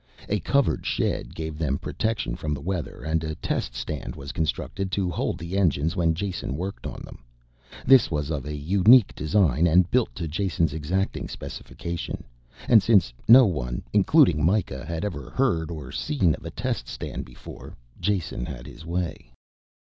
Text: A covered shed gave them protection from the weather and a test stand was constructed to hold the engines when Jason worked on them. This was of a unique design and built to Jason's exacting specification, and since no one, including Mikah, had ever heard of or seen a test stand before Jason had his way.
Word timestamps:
A 0.29 0.39
covered 0.39 0.83
shed 0.83 1.35
gave 1.35 1.59
them 1.59 1.77
protection 1.77 2.35
from 2.35 2.55
the 2.55 2.59
weather 2.59 3.03
and 3.03 3.23
a 3.23 3.35
test 3.35 3.75
stand 3.75 4.15
was 4.15 4.31
constructed 4.31 4.91
to 4.93 5.11
hold 5.11 5.37
the 5.37 5.55
engines 5.55 5.95
when 5.95 6.15
Jason 6.15 6.55
worked 6.55 6.87
on 6.87 7.03
them. 7.05 7.19
This 7.85 8.09
was 8.09 8.31
of 8.31 8.47
a 8.47 8.55
unique 8.57 9.13
design 9.13 9.67
and 9.67 9.91
built 9.91 10.15
to 10.15 10.27
Jason's 10.27 10.73
exacting 10.73 11.27
specification, 11.27 12.23
and 12.67 12.81
since 12.81 13.13
no 13.27 13.45
one, 13.45 13.83
including 13.93 14.43
Mikah, 14.43 14.85
had 14.87 15.05
ever 15.05 15.29
heard 15.29 15.69
of 15.69 15.77
or 15.77 15.91
seen 15.91 16.35
a 16.43 16.49
test 16.49 16.87
stand 16.87 17.23
before 17.23 17.77
Jason 18.01 18.43
had 18.47 18.65
his 18.65 18.83
way. 18.83 19.31